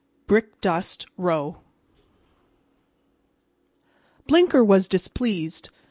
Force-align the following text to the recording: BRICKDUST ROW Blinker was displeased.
BRICKDUST 0.25 1.05
ROW 1.15 1.61
Blinker 4.25 4.63
was 4.63 4.87
displeased. 4.87 5.69